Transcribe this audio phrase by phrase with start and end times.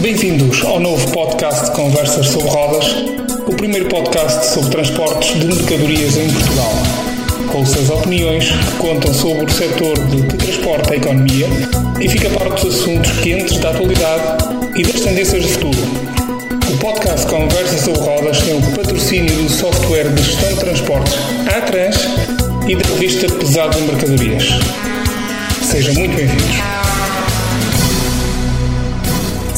[0.00, 2.86] Bem-vindos ao novo podcast de Conversas sobre Rodas,
[3.46, 6.72] o primeiro podcast sobre transportes de mercadorias em Portugal.
[7.50, 11.46] Com suas opiniões que contam sobre o setor de que transporta a economia
[11.98, 14.44] e fica para dos assuntos quentes da atualidade
[14.76, 15.78] e das tendências de futuro.
[16.70, 21.14] O podcast Conversas sobre Rodas tem o patrocínio do software de gestão de transportes
[21.56, 21.96] Atrans
[22.68, 24.44] e da revista Pesado de Mercadorias.
[25.62, 26.85] Sejam muito bem-vindos.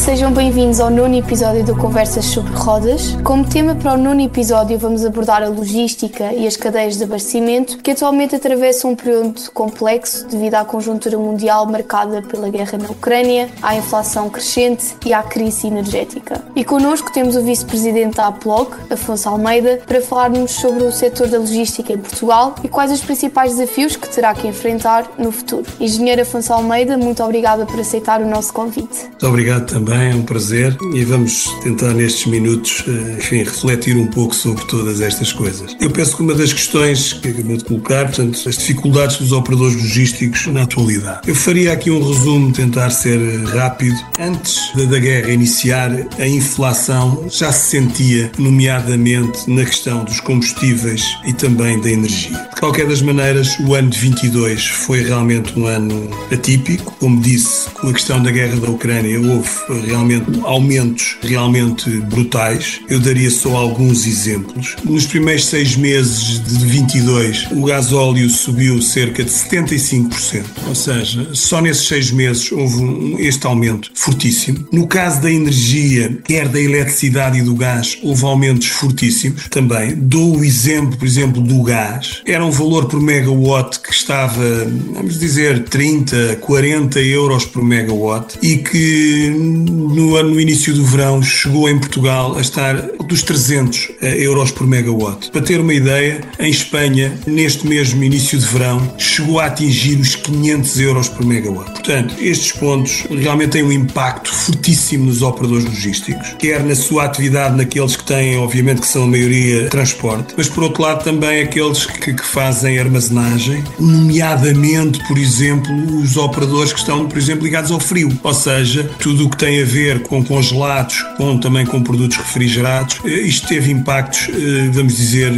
[0.09, 3.14] Sejam bem-vindos ao nono episódio do Conversas sobre Rodas.
[3.22, 7.76] Como tema para o nono episódio, vamos abordar a logística e as cadeias de abastecimento
[7.76, 13.50] que atualmente atravessam um período complexo devido à conjuntura mundial marcada pela guerra na Ucrânia,
[13.61, 16.43] à inflação crescente e à crise energética.
[16.57, 21.38] E connosco temos o vice-presidente da APLOG, Afonso Almeida, para falar-nos sobre o setor da
[21.38, 25.66] logística em Portugal e quais os principais desafios que terá que enfrentar no futuro.
[25.79, 29.02] Engenheiro Afonso Almeida, muito obrigada por aceitar o nosso convite.
[29.02, 34.06] Muito obrigado também é um prazer e vamos tentar nestes minutos, eh, enfim, refletir um
[34.06, 35.77] pouco sobre todas estas coisas.
[35.80, 39.77] Eu penso que uma das questões que acabou de colocar, portanto, as dificuldades dos operadores
[39.77, 41.20] logísticos na atualidade.
[41.27, 43.96] Eu faria aqui um resumo, tentar ser rápido.
[44.18, 51.33] Antes da guerra iniciar, a inflação já se sentia, nomeadamente na questão dos combustíveis e
[51.33, 52.48] também da energia.
[52.55, 56.94] De qualquer das maneiras, o ano de 22 foi realmente um ano atípico.
[56.98, 59.48] Como disse, com a questão da guerra da Ucrânia, houve
[59.89, 62.81] realmente aumentos realmente brutais.
[62.89, 64.77] Eu daria só alguns exemplos.
[64.84, 71.61] Nos primeiros seis meses de 22, o gasóleo subiu cerca de 75%, ou seja, só
[71.61, 74.67] nesses seis meses houve um, este aumento fortíssimo.
[74.72, 79.95] No caso da energia, quer da eletricidade e do gás, houve aumentos fortíssimos também.
[79.95, 82.23] Dou o exemplo, por exemplo, do gás.
[82.27, 88.58] Era um valor por megawatt que estava, vamos dizer, 30, 40 euros por megawatt e
[88.58, 89.33] que
[89.69, 92.74] no no início do verão chegou em Portugal a estar
[93.06, 95.30] dos 300 eh, euros por megawatt.
[95.30, 100.14] Para ter uma ideia, em Espanha, neste mesmo início de verão, chegou a atingir os
[100.17, 101.70] 500 euros por megawatt.
[101.73, 107.56] Portanto, estes pontos realmente têm um impacto fortíssimo nos operadores logísticos, quer na sua atividade
[107.56, 111.86] naqueles que têm, obviamente, que são a maioria transporte, mas por outro lado também aqueles
[111.86, 117.80] que, que fazem armazenagem, nomeadamente, por exemplo, os operadores que estão, por exemplo, ligados ao
[117.80, 122.17] frio, ou seja, tudo o que tem a ver com congelados, com também com produtos
[122.17, 125.33] refrigerados, eh, isto teve impactos, eh, vamos dizer,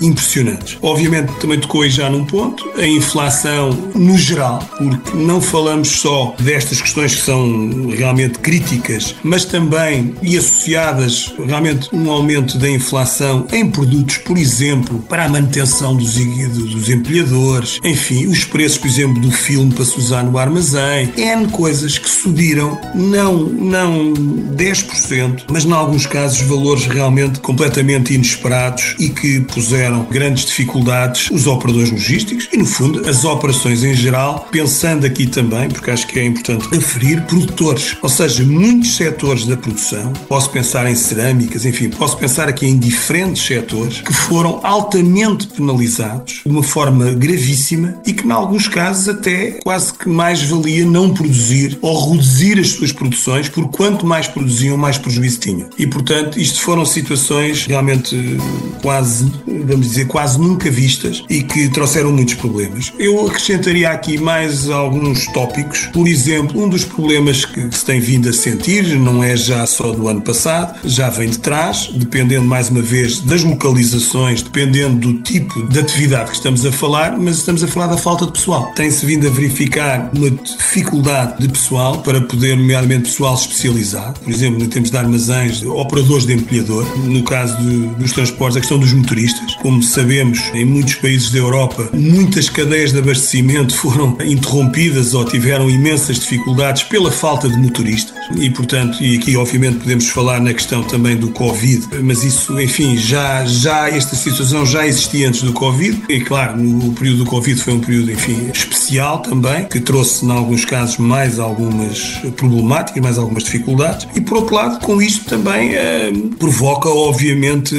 [0.00, 0.78] impressionantes.
[0.82, 6.80] Obviamente também tocou já num ponto, a inflação no geral, porque não falamos só destas
[6.80, 13.70] questões que são realmente críticas, mas também e associadas realmente um aumento da inflação em
[13.70, 19.30] produtos, por exemplo, para a manutenção dos, dos empilhadores, enfim, os preços, por exemplo, do
[19.30, 25.72] filme para se usar no armazém, N coisas que subiram, não, não 10%, mas em
[25.72, 32.56] alguns casos valores realmente completamente inesperados e que puseram grandes dificuldades os operadores logísticos e,
[32.56, 37.22] no fundo, as operações em geral, pensando aqui também, porque acho que é importante referir,
[37.22, 42.66] produtores, ou seja, muitos setores da produção, posso pensar em cerâmicas, enfim, posso pensar aqui
[42.66, 48.68] em diferentes setores que foram altamente penalizados de uma forma gravíssima e que, em alguns
[48.68, 54.06] casos, até quase que mais valia não produzir ou reduzir as suas produções, por quanto
[54.06, 55.68] mais produziam, mais prejuízo tinham.
[55.78, 58.38] E, portanto, isto foram situações realmente
[58.82, 62.92] quase, vamos dizer, quase nunca vistas e que trouxeram muitos problemas.
[62.98, 65.88] Eu acrescentaria aqui mais alguns tópicos.
[65.92, 69.92] Por exemplo, um dos problemas que se tem vindo a sentir, não é já só
[69.92, 75.22] do ano passado, já vem de trás, dependendo mais uma vez das localizações, dependendo do
[75.22, 78.72] tipo de atividade que estamos a falar, mas estamos a falar da falta de pessoal.
[78.74, 84.62] Tem-se vindo a verificar uma dificuldade de pessoal para poder, nomeadamente pessoal especializado, por exemplo,
[84.62, 88.92] em termos de armazéns, operadores de empilhador, no caso de, dos transportes, a questão dos
[88.92, 89.54] motoristas.
[89.56, 95.70] Como sabemos, em muitos países da Europa, muitas cadeias de abastecimento foram interrompidas ou tiveram
[95.70, 98.14] imensas dificuldades pela falta de motoristas.
[98.36, 102.96] E, portanto, e aqui obviamente podemos falar na questão também do Covid, mas isso, enfim,
[102.96, 106.02] já, já esta situação já existia antes do Covid.
[106.08, 110.30] E claro, no período do Covid foi um período, enfim, especial também, que trouxe, em
[110.30, 114.06] alguns casos, mais algumas problemáticas, mais algumas dificuldades.
[114.14, 117.74] E, por outro lado, com isto também eh, provoca, obviamente,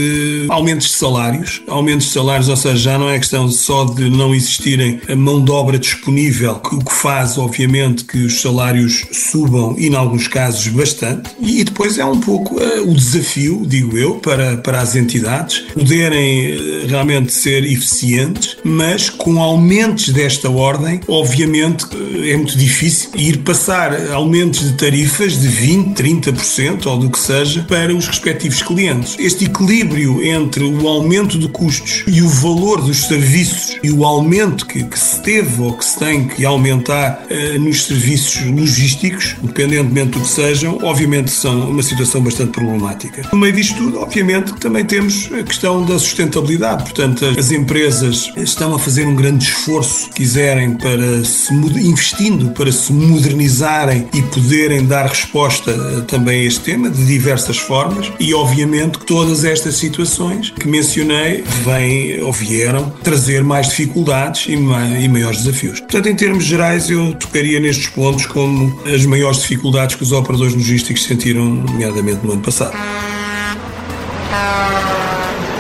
[0.50, 1.62] aumentos de salários.
[1.68, 5.44] Aumentos de salários, ou seja, já não é questão só de não existirem a mão
[5.44, 10.68] de obra disponível, o que faz, obviamente, que os salários subam e, em alguns casos,
[10.68, 11.32] bastante.
[11.40, 16.56] E depois é um pouco uh, o desafio, digo eu, para, para as entidades poderem
[16.56, 21.86] uh, realmente ser eficientes, mas com aumentos desta ordem, obviamente,
[22.24, 27.64] é muito difícil ir passar aumentos de tarifas de 20%, 30% ou do que seja
[27.68, 29.16] para os respectivos clientes.
[29.20, 34.66] Este equilíbrio entre o aumento de custos e o valor dos serviços e o aumento
[34.66, 40.12] que, que se teve ou que se tem que aumentar uh, nos serviços logísticos, independentemente
[40.12, 43.28] do que sejam, obviamente são uma situação bastante problemática.
[43.32, 46.84] No meio disto tudo, obviamente, também temos a questão da sustentabilidade.
[46.84, 52.92] Portanto, as empresas estão a fazer um grande esforço, quiserem, para se investindo para se
[52.92, 59.00] modernizarem e poderem dar resposta eh, também a este tema de diversas formas e obviamente
[59.00, 65.80] que todas estas situações que mencionei vêm ou vieram trazer mais dificuldades e, maiores desafios.
[65.80, 70.54] Portanto, em termos gerais, eu tocaria nestes pontos como as maiores dificuldades que os operadores
[70.54, 72.76] logísticos sentiram, nomeadamente no ano passado.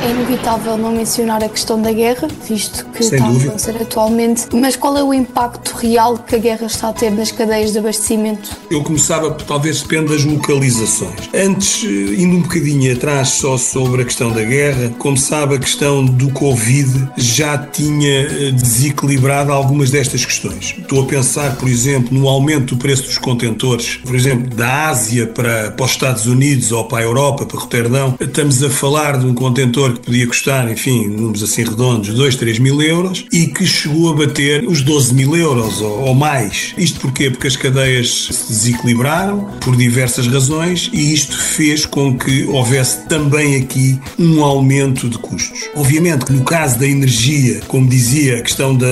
[0.05, 3.45] É inevitável não mencionar a questão da guerra, visto que Sem está dúvida.
[3.45, 4.45] a acontecer atualmente.
[4.53, 7.79] Mas qual é o impacto real que a guerra está a ter nas cadeias de
[7.79, 8.55] abastecimento?
[8.69, 11.27] Eu começava, talvez depende das localizações.
[11.33, 15.57] Antes, eh, indo um bocadinho atrás só sobre a questão da guerra, como sabe, a
[15.57, 20.75] questão do Covid já tinha eh, desequilibrado algumas destas questões.
[20.77, 25.25] Estou a pensar, por exemplo, no aumento do preço dos contentores, por exemplo, da Ásia
[25.25, 28.13] para, para os Estados Unidos ou para a Europa, para Roterdão.
[28.19, 32.59] Estamos a falar de um contentor que podia custar, enfim, números assim redondos, 2, 3
[32.59, 36.73] mil euros e que chegou a bater os 12 mil euros ou, ou mais.
[36.77, 37.29] Isto porquê?
[37.29, 43.55] Porque as cadeias se desequilibraram por diversas razões e isto fez com que houvesse também
[43.55, 45.69] aqui um aumento de custos.
[45.75, 48.87] Obviamente que no caso da energia, como dizia, a questão da,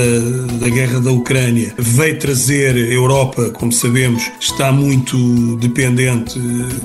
[0.60, 6.40] da guerra da Ucrânia veio trazer a Europa, como sabemos, está muito dependente,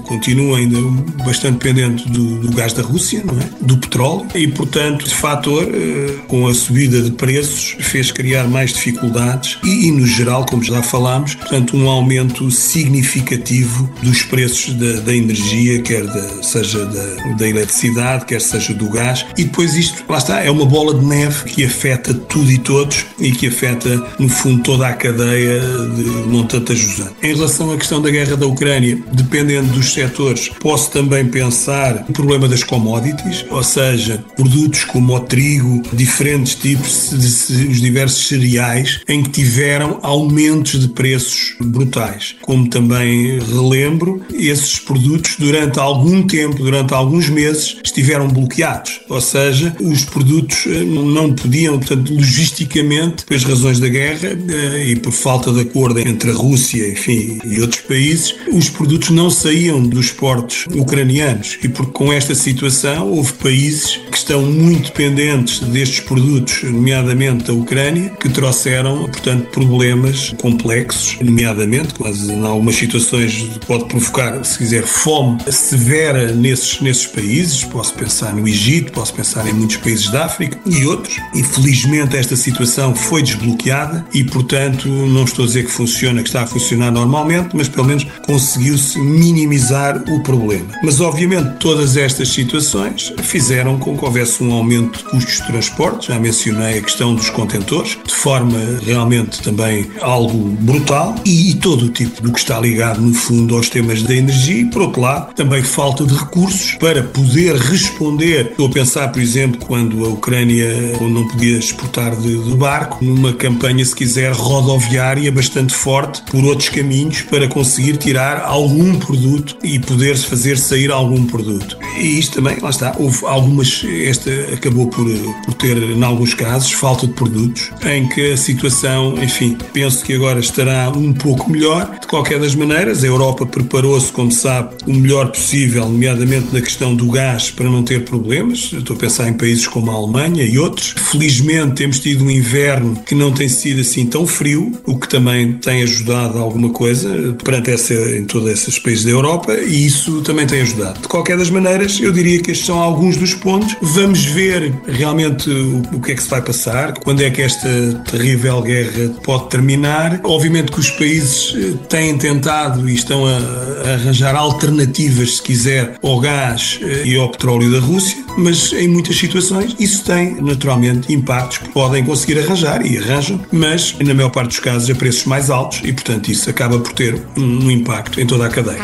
[0.08, 0.78] continua ainda
[1.24, 3.50] bastante dependente do, do gás da Rússia, não é?
[3.62, 8.48] do petróleo petróleo e, portanto, esse fator, eh, com a subida de preços, fez criar
[8.48, 14.74] mais dificuldades e, e no geral, como já falámos, portanto, um aumento significativo dos preços
[14.74, 19.26] da, da energia, quer da, seja da, da eletricidade, quer seja do gás.
[19.38, 23.06] E depois isto, lá está, é uma bola de neve que afeta tudo e todos
[23.20, 25.60] e que afeta, no fundo, toda a cadeia
[25.96, 27.14] de montante ajusante.
[27.22, 32.14] Em relação à questão da guerra da Ucrânia, dependendo dos setores, posso também pensar o
[32.14, 38.28] problema das commodities, ou seja, seja, produtos como o trigo, diferentes tipos de os diversos
[38.28, 42.36] cereais, em que tiveram aumentos de preços brutais.
[42.42, 49.02] Como também relembro, esses produtos durante algum tempo, durante alguns meses, estiveram bloqueados.
[49.10, 54.96] Ou seja, os produtos eh, não podiam, portanto, logisticamente, pelas razões da guerra eh, e
[54.96, 59.82] por falta de acordo entre a Rússia, enfim, e outros países, os produtos não saíam
[59.82, 61.58] dos portos ucranianos.
[61.64, 67.46] E porque com esta situação houve países países que estão muito dependentes destes produtos, nomeadamente
[67.46, 74.58] da Ucrânia, que trouxeram, portanto, problemas complexos, nomeadamente, mas em algumas situações pode provocar, se
[74.58, 77.64] quiser, fome severa nesses, nesses países.
[77.64, 81.18] Posso pensar no Egito, posso pensar em muitos países da África e outros.
[81.34, 86.44] Infelizmente, esta situação foi desbloqueada e, portanto, não estou a dizer que funciona, que está
[86.44, 90.68] a funcionar normalmente, mas pelo menos conseguiu-se minimizar o problema.
[90.84, 96.08] Mas, obviamente, todas estas situações fizeram com que houvesse um aumento de custos de transporte,
[96.08, 101.86] já mencionei a questão dos contentores, de forma realmente também algo brutal, e, e todo
[101.86, 105.02] o tipo do que está ligado, no fundo, aos temas da energia, e por outro
[105.02, 108.48] lado, também falta de recursos para poder responder.
[108.52, 110.68] Estou a pensar, por exemplo, quando a Ucrânia
[111.02, 116.70] não podia exportar de, de barco, numa campanha, se quiser, rodoviária bastante forte por outros
[116.70, 121.78] caminhos para conseguir tirar algum produto e poder fazer sair algum produto.
[121.98, 125.06] E isto também, lá está, houve algumas mas esta acabou por,
[125.44, 130.14] por ter, em alguns casos, falta de produtos, em que a situação, enfim, penso que
[130.14, 132.00] agora estará um pouco melhor.
[132.00, 136.96] De qualquer das maneiras, a Europa preparou-se, como sabe, o melhor possível, nomeadamente na questão
[136.96, 138.72] do gás, para não ter problemas.
[138.72, 140.96] Estou a pensar em países como a Alemanha e outros.
[141.12, 145.54] Felizmente temos tido um inverno que não tem sido assim tão frio, o que também
[145.54, 150.48] tem ajudado alguma coisa perante essa, em todos esses países da Europa e isso também
[150.48, 151.02] tem ajudado.
[151.02, 153.76] De qualquer das maneiras, eu diria que estes são alguns dos pontos pontos.
[153.82, 157.68] Vamos ver realmente o, que é que se vai passar, quando é que esta
[158.12, 160.20] terrível guerra pode terminar.
[160.24, 166.20] Obviamente que os países eh, têm tentado e estão a, arranjar alternativas, se quiser, ao
[166.20, 171.58] gás eh, e ao petróleo da Rússia, mas em muitas situações isso tem naturalmente impactos
[171.58, 175.50] que podem conseguir arranjar e arranjam, mas na maior parte dos casos a preços mais
[175.50, 178.80] altos e, portanto, isso acaba por ter um, um impacto em toda a cadeia.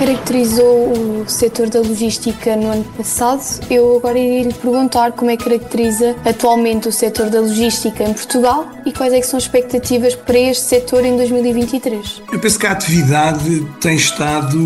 [0.00, 3.42] Caracterizou o setor da logística no ano passado.
[3.70, 8.14] Eu agora iria lhe perguntar como é que caracteriza atualmente o setor da logística em
[8.14, 12.22] Portugal e quais é são as expectativas para este setor em 2023.
[12.32, 14.58] Eu penso que a atividade tem estado,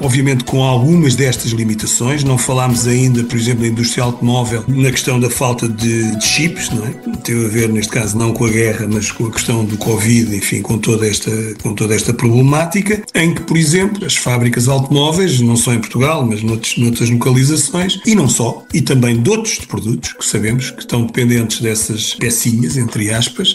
[0.00, 2.24] obviamente, com algumas destas limitações.
[2.24, 6.68] Não falámos ainda, por exemplo, da indústria automóvel na questão da falta de, de chips,
[6.70, 6.90] não é?
[7.22, 10.34] Teve a ver, neste caso, não com a guerra, mas com a questão do Covid,
[10.36, 11.30] enfim, com toda esta,
[11.62, 16.26] com toda esta problemática, em que, por exemplo, as fábricas automóveis, não só em Portugal,
[16.26, 20.80] mas noutros, noutras localizações, e não só, e também de outros produtos que sabemos que
[20.80, 23.54] estão dependentes dessas pecinhas, entre aspas,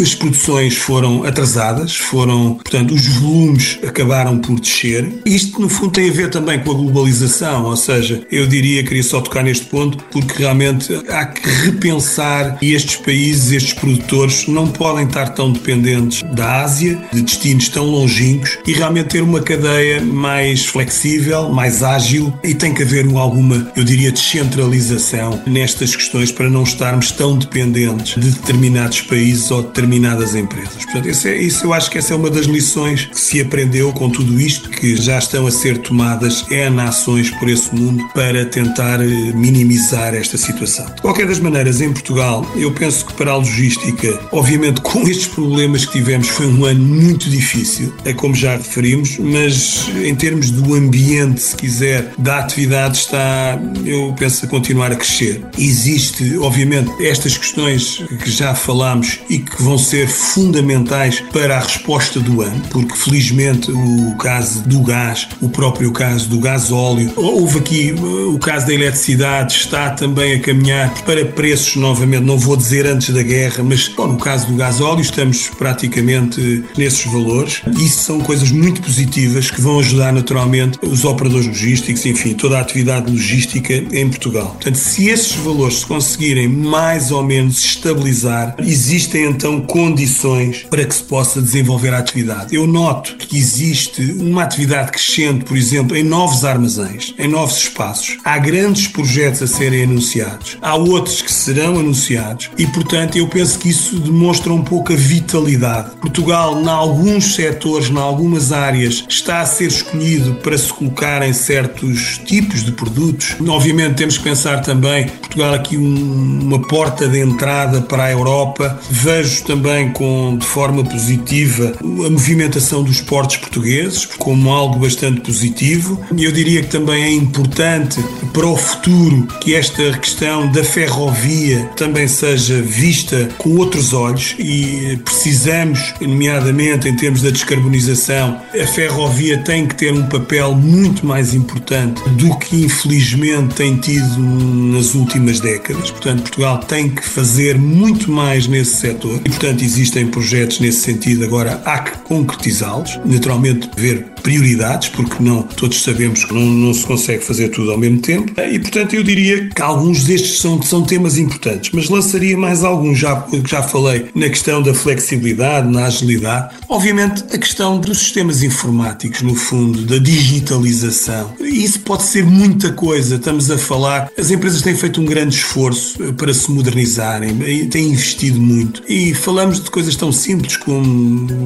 [0.00, 5.10] as produções foram atrasadas, foram, portanto, os volumes acabaram por descer.
[5.24, 9.02] Isto, no fundo, tem a ver também com a globalização, ou seja, eu diria, queria
[9.02, 14.68] só tocar neste ponto, porque realmente há que repensar e estes países, estes produtores, não
[14.68, 20.02] podem estar tão dependentes da Ásia, de destinos tão longínquos, e realmente ter uma cadeia
[20.18, 26.50] mais flexível, mais ágil, e tem que haver alguma, eu diria, descentralização nestas questões para
[26.50, 30.84] não estarmos tão dependentes de determinados países ou determinadas empresas.
[30.84, 33.92] Portanto, isso, é, isso eu acho que essa é uma das lições que se aprendeu
[33.92, 38.44] com tudo isto, que já estão a ser tomadas N ações por esse mundo para
[38.44, 40.86] tentar eh, minimizar esta situação.
[40.86, 45.26] De qualquer das maneiras, em Portugal, eu penso que para a logística, obviamente com estes
[45.26, 50.50] problemas que tivemos, foi um ano muito difícil, é como já referimos, mas em termos
[50.50, 55.44] do ambiente, se quiser, da atividade está, eu penso, a continuar a crescer.
[55.58, 62.20] Existe, obviamente, estas questões que já falámos e que vão ser fundamentais para a resposta
[62.20, 67.58] do ano, porque felizmente o caso do gás, o próprio caso do gás óleo, houve
[67.58, 72.86] aqui o caso da eletricidade, está também a caminhar para preços novamente, não vou dizer
[72.86, 77.60] antes da guerra, mas bom, no caso do gás óleo estamos praticamente nesses valores.
[77.78, 82.60] Isso são coisas muito positivas que vão ajudar naturalmente os operadores logísticos, enfim, toda a
[82.60, 84.50] atividade logística em Portugal.
[84.50, 90.94] Portanto, se esses valores se conseguirem mais ou menos estabilizar, existem então condições para que
[90.94, 92.54] se possa desenvolver a atividade.
[92.54, 98.18] Eu noto que existe uma atividade crescente, por exemplo, em novos armazéns, em novos espaços.
[98.24, 103.58] Há grandes projetos a serem anunciados, há outros que serão anunciados e, portanto, eu penso
[103.58, 105.96] que isso demonstra um pouco a vitalidade.
[105.96, 111.32] Portugal, em alguns setores, em algumas áreas, está a ser escolhido para se colocar em
[111.32, 113.36] certos tipos de produtos.
[113.46, 118.78] Obviamente, temos que pensar também, Portugal aqui um, uma porta de entrada para a Europa.
[118.90, 126.00] Vejo também com de forma positiva a movimentação dos portos portugueses como algo bastante positivo.
[126.16, 132.08] Eu diria que também é importante para o futuro que esta questão da ferrovia também
[132.08, 139.66] seja vista com outros olhos e precisamos, nomeadamente em termos da descarbonização, a ferrovia tem
[139.68, 145.90] que ter um papel muito mais importante do que infelizmente tem tido nas últimas décadas.
[145.90, 151.24] Portanto, Portugal tem que fazer muito mais nesse setor e, portanto, existem projetos nesse sentido.
[151.24, 156.84] Agora há que concretizá-los, naturalmente ver prioridades, porque não todos sabemos que não, não, se
[156.84, 158.32] consegue fazer tudo ao mesmo tempo.
[158.40, 162.98] E, portanto, eu diria que alguns destes são, são temas importantes, mas lançaria mais alguns,
[162.98, 166.54] já, já falei na questão da flexibilidade, na agilidade.
[166.68, 171.32] Obviamente, a questão dos sistemas informáticos, no fundo, da digitalização.
[171.40, 173.16] Isso pode ser muita coisa.
[173.16, 177.36] Estamos a falar, as empresas têm feito um grande esforço eh, para se modernizarem,
[177.68, 178.82] têm investido muito.
[178.88, 180.86] E falamos de coisas tão simples como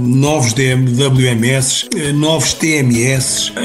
[0.07, 2.55] novos WMS, eh, novos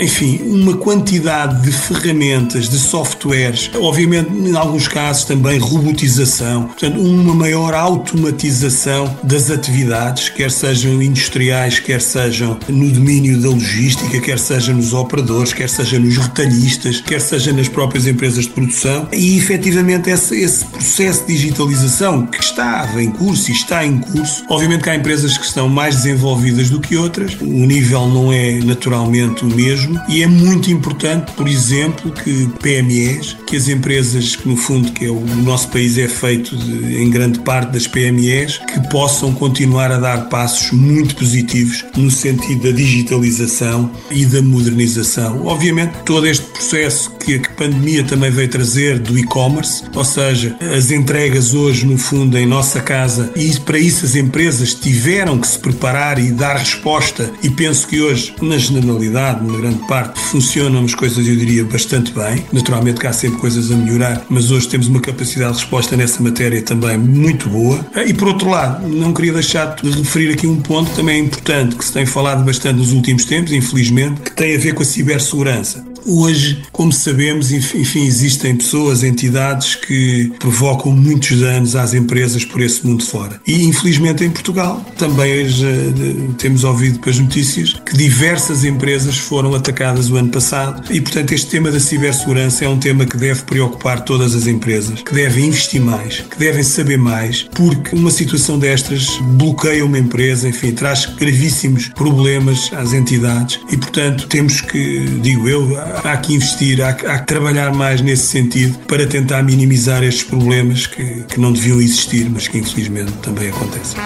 [0.02, 7.34] enfim, uma quantidade de ferramentas, de softwares, obviamente, em alguns casos também robotização, portanto, uma
[7.34, 14.74] maior automatização das atividades, quer sejam industriais, quer sejam no domínio da logística, quer seja
[14.74, 20.10] nos operadores, quer seja nos retalhistas, quer seja nas próprias empresas de produção, e efetivamente
[20.10, 24.90] esse, esse processo de digitalização que estava em curso e está em curso, obviamente que
[24.90, 29.44] há empresas que estão mais desenvolvidas do que outras, o nível não é naturalmente naturalmente
[29.44, 34.56] o mesmo e é muito importante, por exemplo, que PMEs, que as empresas que no
[34.56, 38.90] fundo que é o, nosso país é feito de, em grande parte das PMEs, que
[38.90, 45.46] possam continuar a dar passos muito positivos no sentido da digitalização e da modernização.
[45.46, 50.92] Obviamente, todo este processo que a pandemia também veio trazer do e-commerce, ou seja, as
[50.92, 55.60] entregas hoje no fundo em nossa casa e para isso as empresas tiveram que se
[55.60, 60.94] preparar e dar resposta e penso que hoje nas generalidade, numa grande parte, funcionam as
[60.94, 62.46] coisas, eu diria, bastante bem.
[62.52, 66.22] Naturalmente que há sempre coisas a melhorar, mas hoje temos uma capacidade de resposta nessa
[66.22, 67.86] matéria também muito boa.
[68.06, 71.20] E por outro lado, não queria deixar de referir aqui um ponto que também é
[71.20, 74.82] importante, que se tem falado bastante nos últimos tempos, infelizmente, que tem a ver com
[74.82, 75.87] a cibersegurança.
[76.10, 82.88] Hoje, como sabemos, enfim, existem pessoas, entidades que provocam muitos danos às empresas por esse
[82.88, 83.42] mundo fora.
[83.46, 90.10] E, infelizmente, em Portugal também eh, temos ouvido pelas notícias que diversas empresas foram atacadas
[90.10, 94.06] o ano passado e, portanto, este tema da cibersegurança é um tema que deve preocupar
[94.06, 99.18] todas as empresas, que devem investir mais, que devem saber mais, porque uma situação destas
[99.34, 105.78] bloqueia uma empresa, enfim, traz gravíssimos problemas às entidades e, portanto, temos que, digo eu,
[106.04, 110.88] há que investir, há, há que trabalhar mais nesse sentido para tentar minimizar estes problemas
[110.88, 114.00] que, que não deviam existir, mas que infelizmente também acontecem.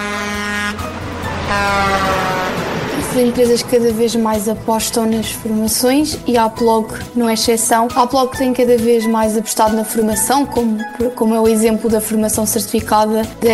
[3.11, 7.89] As empresas cada vez mais apostam nas formações e a Plog não é exceção.
[7.93, 10.77] A Plog tem cada vez mais apostado na formação, como,
[11.13, 13.49] como é o exemplo da formação certificada da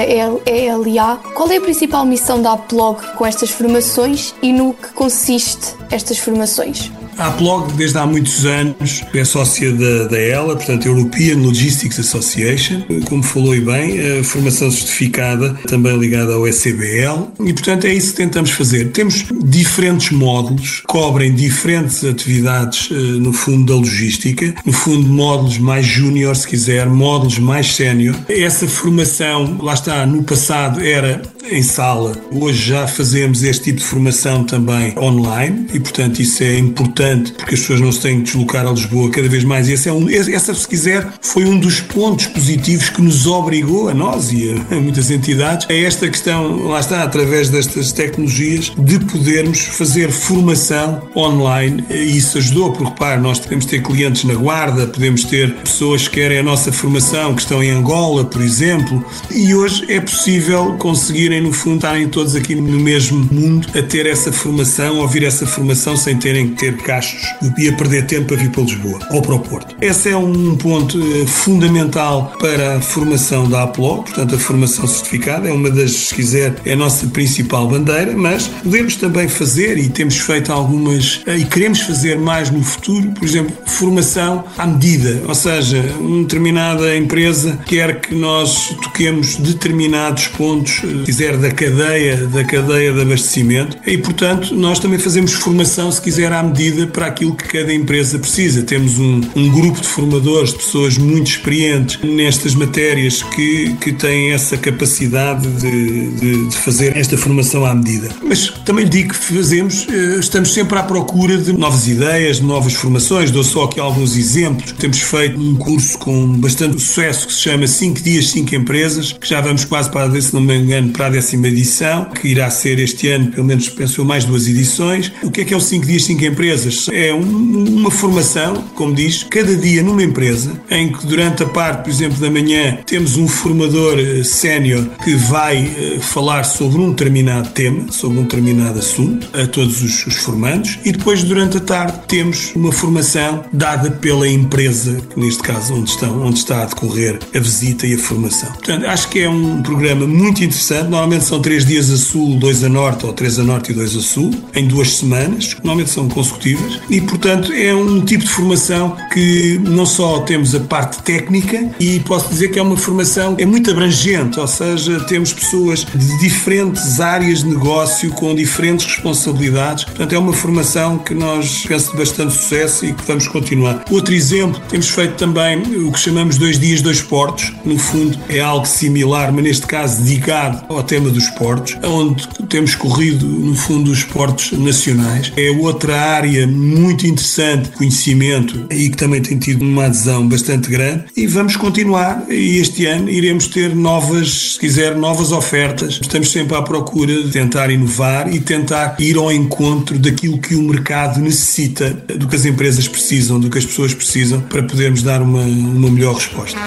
[0.46, 1.18] ELA.
[1.34, 6.20] Qual é a principal missão da Plog com estas formações e no que consiste estas
[6.20, 6.92] formações?
[7.18, 12.84] A Plog, desde há muitos anos, é sócia da, da ELA, portanto, European Logistics Association,
[13.06, 18.18] como falou e bem, formação certificada também ligada ao ECBL, e portanto é isso que
[18.18, 18.92] tentamos fazer.
[18.92, 25.86] Temos diferentes módulos, cobrem diferentes atividades, eh, no fundo, da logística, no fundo, módulos mais
[25.86, 28.16] júnior, se quiser, módulos mais sénior.
[28.30, 33.86] Essa formação, lá está, no passado era em sala, hoje já fazemos este tipo de
[33.86, 38.18] formação também online, e portanto isso é importante importante, porque as pessoas não se têm
[38.18, 39.68] que deslocar a Lisboa cada vez mais.
[39.68, 43.90] E esse é um, essa, se quiser, foi um dos pontos positivos que nos obrigou,
[43.90, 48.72] a nós e a, a muitas entidades, a esta questão, lá está, através destas tecnologias,
[48.78, 51.84] de podermos fazer formação online.
[51.90, 56.18] E isso ajudou, porque, repare, nós podemos ter clientes na Guarda, podemos ter pessoas que
[56.18, 61.42] querem a nossa formação, que estão em Angola, por exemplo, e hoje é possível conseguirem,
[61.42, 65.96] no fundo, estarem todos aqui no mesmo mundo a ter essa formação, ouvir essa formação
[65.96, 69.36] sem terem que ter cá gastos ia perder tempo para vir para Lisboa ou para
[69.36, 69.76] o Porto.
[69.80, 75.48] Esse é um ponto eh, fundamental para a formação da APLO, portanto, a formação certificada.
[75.48, 79.90] É uma das, se quiser, é a nossa principal bandeira, mas podemos também fazer e
[79.90, 85.22] temos feito algumas eh, e queremos fazer mais no futuro, por exemplo, formação à medida,
[85.28, 91.52] ou seja, uma determinada empresa quer que nós toquemos determinados pontos, eh, se quiser, da
[91.52, 93.78] cadeia, da cadeia de abastecimento.
[93.86, 98.20] E, portanto, nós também fazemos formação, se quiser, à medida para aquilo que cada empresa
[98.20, 98.64] precisa.
[98.64, 104.32] Temos um, um grupo de formadores, de pessoas muito experientes nestas matérias que, que têm
[104.32, 108.10] essa capacidade de, de, de fazer esta formação à medida.
[108.24, 112.74] Mas também digo que fazemos, eh, estamos sempre à procura de novas ideias, de novas
[112.74, 113.32] formações.
[113.32, 114.72] Dou só aqui alguns exemplos.
[114.74, 119.28] Temos feito um curso com bastante sucesso que se chama 5 dias, 5 empresas, que
[119.28, 122.80] já vamos quase para, se não me engano, para a décima edição, que irá ser
[122.80, 125.12] este ano, pelo menos penso mais duas edições.
[125.24, 126.67] O que é que é o 5 dias, 5 empresas?
[126.92, 131.84] É um, uma formação, como diz, cada dia numa empresa, em que durante a parte,
[131.84, 136.90] por exemplo, da manhã, temos um formador uh, sénior que vai uh, falar sobre um
[136.90, 141.62] determinado tema, sobre um determinado assunto, a todos os, os formandos, e depois, durante a
[141.62, 147.20] tarde, temos uma formação dada pela empresa, neste caso, onde, estão, onde está a decorrer
[147.34, 148.50] a visita e a formação.
[148.54, 150.90] Portanto, acho que é um programa muito interessante.
[150.90, 153.96] Normalmente são três dias a sul, dois a norte, ou três a norte e dois
[153.96, 155.56] a sul, em duas semanas.
[155.56, 156.08] Normalmente são
[156.58, 161.70] consecutivas e, portanto, é um tipo de formação que não só temos a parte técnica
[161.80, 166.20] e posso dizer que é uma formação é muito abrangente, ou seja, temos pessoas de
[166.20, 169.84] diferentes áreas de negócio com diferentes responsabilidades.
[169.84, 173.84] Portanto, é uma formação que nós penso de bastante sucesso e que vamos continuar.
[173.92, 177.54] Outro exemplo, temos feito também o que chamamos dois dias, dois portos.
[177.66, 182.76] No fundo, é algo similar, mas neste caso dedicado ao tema dos portos, onde temos
[182.76, 185.32] corrido, no fundo, os portos nacionais.
[185.36, 191.06] É outra área muito interessante, conhecimento e que também tem tido uma adesão bastante grande.
[191.16, 192.26] E vamos continuar.
[192.30, 196.00] E este ano iremos ter novas, se quiser, novas ofertas.
[196.02, 200.64] Estamos sempre à procura de tentar inovar e tentar ir ao encontro daquilo que o
[200.64, 205.22] mercado necessita, do que as empresas precisam, do que as pessoas precisam, para podermos dar
[205.22, 206.58] uma, uma melhor resposta.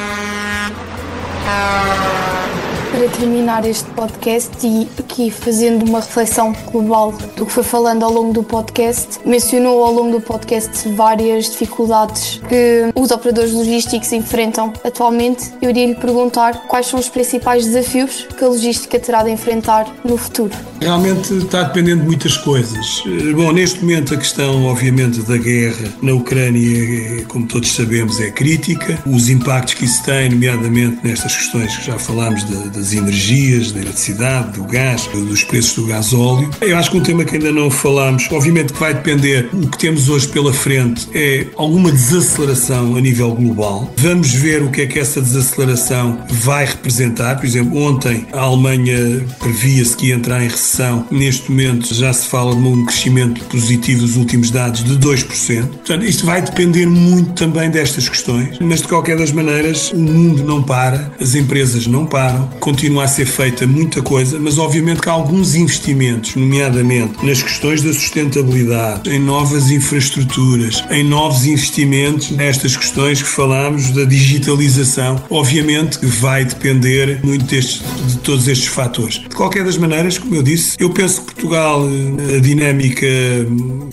[3.00, 8.12] Para terminar este podcast e aqui fazendo uma reflexão global do que foi falando ao
[8.12, 14.70] longo do podcast, mencionou ao longo do podcast várias dificuldades que os operadores logísticos enfrentam
[14.84, 15.50] atualmente.
[15.62, 19.86] Eu iria lhe perguntar quais são os principais desafios que a logística terá de enfrentar
[20.04, 20.52] no futuro.
[20.78, 23.02] Realmente está dependendo de muitas coisas.
[23.34, 28.98] Bom, neste momento a questão, obviamente, da guerra na Ucrânia, como todos sabemos, é crítica.
[29.06, 33.80] Os impactos que isso tem, nomeadamente nestas questões que já falámos de, das energias, da
[33.80, 36.50] eletricidade, do gás, dos preços do gasóleo.
[36.60, 39.78] Eu acho que um tema que ainda não falámos, obviamente que vai depender, o que
[39.78, 43.92] temos hoje pela frente é alguma desaceleração a nível global.
[43.96, 47.36] Vamos ver o que é que essa desaceleração vai representar.
[47.36, 52.26] Por exemplo, ontem a Alemanha previa-se que ia entrar em recessão, neste momento já se
[52.26, 55.66] fala de um crescimento positivo dos últimos dados de 2%.
[55.66, 60.44] Portanto, isto vai depender muito também destas questões, mas de qualquer das maneiras, o mundo
[60.44, 62.48] não para, as empresas não param,
[62.80, 67.82] continua a ser feita muita coisa, mas obviamente que há alguns investimentos, nomeadamente nas questões
[67.82, 75.98] da sustentabilidade, em novas infraestruturas, em novos investimentos nestas questões que falámos da digitalização, obviamente
[75.98, 79.16] que vai depender muito destes, de todos estes fatores.
[79.16, 80.76] De qualquer das maneiras, como eu disse.
[80.78, 81.86] Eu penso que Portugal,
[82.34, 83.06] a dinâmica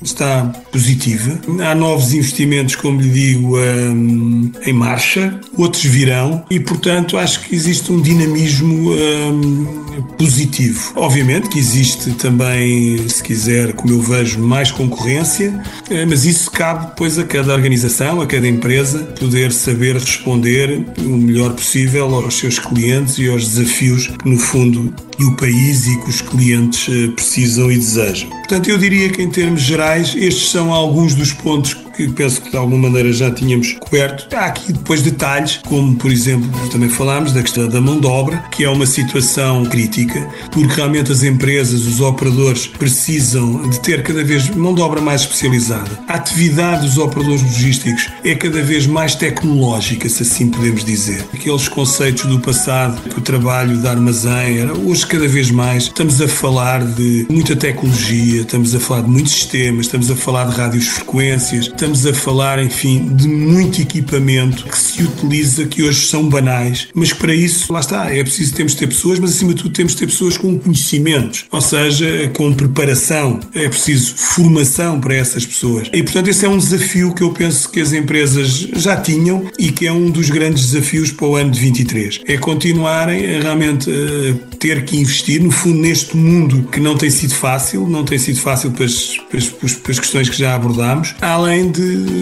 [0.02, 1.42] está positiva.
[1.62, 7.54] Há novos investimentos, como lhe digo, hum, em marcha, outros virão e, portanto, acho que
[7.54, 9.88] existe um dinamismo hum,
[10.18, 10.94] positivo.
[10.96, 16.88] Obviamente que existe também, se quiser, como eu vejo, mais concorrência, eh, mas isso cabe
[16.88, 22.60] depois a cada organização, a cada empresa, poder saber responder o melhor possível aos seus
[22.60, 27.12] clientes e aos desafios que, no fundo, e o país e que os clientes eh,
[27.12, 28.30] precisam e desejam.
[28.30, 32.52] Portanto, eu diria que em termos gerais, estes são alguns dos pontos que penso que
[32.52, 34.28] de alguma maneira já tínhamos coberto.
[34.36, 38.38] Há aqui depois detalhes, como por exemplo, também falámos da questão da mão de obra,
[38.52, 44.24] que é uma situação crítica, porque realmente as empresas, os operadores precisam de ter cada
[44.24, 45.90] vez mão de obra mais especializada.
[46.08, 51.26] A atividade dos operadores logísticos é cada vez mais tecnológica, se assim podemos dizer.
[51.34, 56.22] Aqueles conceitos do passado, que o trabalho de armazém era, hoje cada vez mais estamos
[56.22, 60.56] a falar de muita tecnologia, estamos a falar de muitos sistemas, estamos a falar de
[60.56, 66.28] rádios frequências, estamos a falar, enfim, de muito equipamento que se utiliza, que hoje são
[66.28, 69.54] banais, mas que para isso, lá está, é preciso temos de ter pessoas, mas acima
[69.54, 75.00] de tudo temos de ter pessoas com conhecimentos, ou seja, com preparação, é preciso formação
[75.00, 75.90] para essas pessoas.
[75.94, 79.72] E portanto esse é um desafio que eu penso que as empresas já tinham e
[79.72, 82.22] que é um dos grandes desafios para o ano de 23.
[82.28, 87.10] É continuarem a realmente a ter que investir, no fundo, neste mundo que não tem
[87.10, 90.56] sido fácil, não tem sido fácil para as, para as, para as questões que já
[90.56, 91.77] abordámos, além de,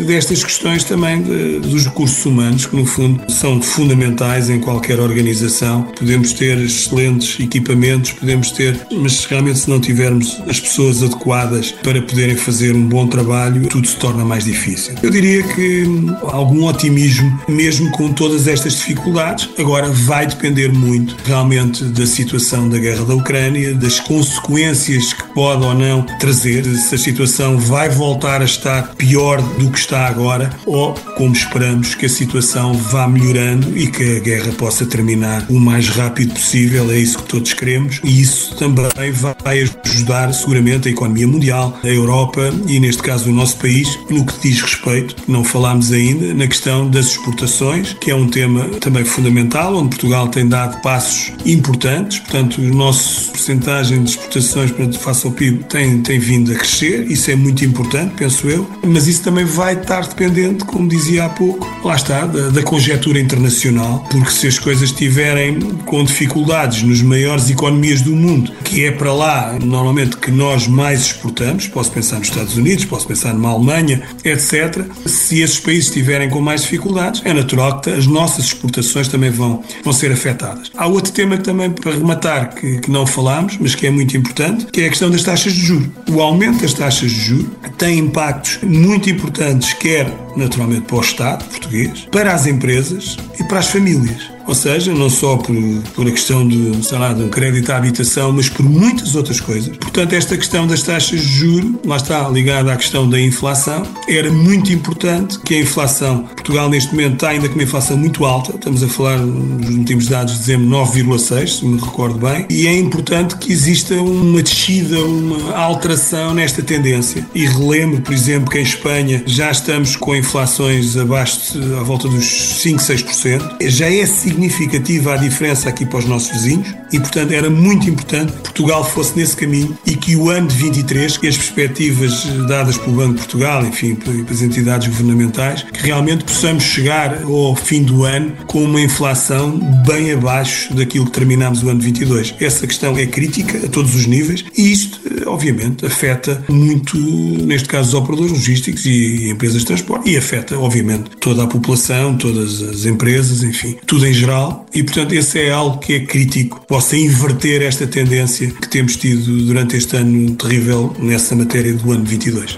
[0.05, 5.83] destas questões também de, dos recursos humanos, que no fundo são fundamentais em qualquer organização.
[5.97, 12.01] Podemos ter excelentes equipamentos, podemos ter, mas realmente se não tivermos as pessoas adequadas para
[12.01, 14.95] poderem fazer um bom trabalho, tudo se torna mais difícil.
[15.01, 15.85] Eu diria que
[16.23, 22.77] algum otimismo, mesmo com todas estas dificuldades, agora vai depender muito realmente da situação da
[22.77, 28.41] guerra da Ucrânia, das consequências que pode ou não trazer, se a situação vai voltar
[28.41, 33.77] a estar pior do que está agora, ou, como esperamos, que a situação vá melhorando
[33.77, 37.99] e que a guerra possa terminar o mais rápido possível, é isso que todos queremos,
[38.03, 39.11] e isso também
[39.43, 44.25] vai ajudar seguramente a economia mundial, a Europa e, neste caso, o nosso país, no
[44.25, 49.03] que diz respeito, não falámos ainda, na questão das exportações, que é um tema também
[49.03, 55.33] fundamental, onde Portugal tem dado passos importantes, portanto, o nosso porcentagem de exportações face ao
[55.33, 59.34] PIB tem, tem vindo a crescer, isso é muito importante, penso eu, mas isso também
[59.43, 64.47] vai estar dependente, como dizia há pouco, lá está, da, da conjetura internacional, porque se
[64.47, 70.17] as coisas estiverem com dificuldades nas maiores economias do mundo, que é para lá normalmente
[70.17, 74.85] que nós mais exportamos, posso pensar nos Estados Unidos, posso pensar numa Alemanha, etc.
[75.05, 79.63] Se esses países estiverem com mais dificuldades, é natural que as nossas exportações também vão,
[79.83, 80.71] vão ser afetadas.
[80.75, 84.15] Há outro tema que também, para rematar, que, que não falámos, mas que é muito
[84.15, 85.87] importante, que é a questão das taxas de juros.
[86.09, 91.45] O aumento das taxas de juros tem impactos muito importantes, quer naturalmente para o Estado
[91.45, 94.35] português, para as empresas e para as famílias.
[94.47, 95.55] Ou seja, não só por,
[95.95, 99.39] por a questão de, sei lá, de um crédito à habitação, mas por muitas outras
[99.39, 99.75] coisas.
[99.77, 104.31] Portanto, esta questão das taxas de juros, lá está ligada à questão da inflação, era
[104.31, 108.55] muito importante que a inflação, Portugal neste momento está ainda com uma inflação muito alta,
[108.55, 112.77] estamos a falar nos últimos dados de dezembro 9,6, se me recordo bem, e é
[112.77, 117.25] importante que exista uma descida, uma alteração nesta tendência.
[117.33, 121.39] E relembro, por exemplo, que em Espanha já estamos com a inflações abaixo,
[121.79, 123.57] à volta dos 5, 6%.
[123.61, 128.31] Já é significativa a diferença aqui para os nossos vizinhos e, portanto, era muito importante
[128.31, 132.77] que Portugal fosse nesse caminho e que o ano de 23, que as perspectivas dadas
[132.77, 138.03] pelo Banco de Portugal, enfim, pelas entidades governamentais, que realmente possamos chegar ao fim do
[138.03, 142.35] ano com uma inflação bem abaixo daquilo que terminámos o ano de 22.
[142.39, 147.89] Essa questão é crítica a todos os níveis e isto, obviamente, afeta muito, neste caso,
[147.89, 152.85] os operadores logísticos e empresas de transporte e afeta, obviamente, toda a população, todas as
[152.85, 154.65] empresas, enfim, tudo em geral.
[154.73, 156.65] E, portanto, esse é algo que é crítico.
[156.67, 162.05] Possa inverter esta tendência que temos tido durante este ano terrível nessa matéria do ano
[162.05, 162.57] 22.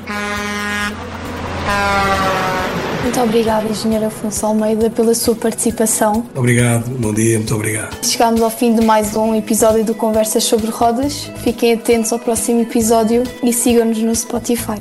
[3.03, 6.25] Muito obrigada, Engenheiro Afonso Almeida, pela sua participação.
[6.35, 8.05] Obrigado, bom dia, muito obrigado.
[8.05, 11.31] Chegámos ao fim de mais um episódio do Conversas sobre Rodas.
[11.37, 14.77] Fiquem atentos ao próximo episódio e sigam-nos no Spotify.